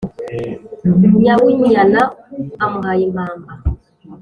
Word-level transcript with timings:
nyabunyana 1.21 2.01
amuhaye 2.65 3.03
impamba 3.07 3.51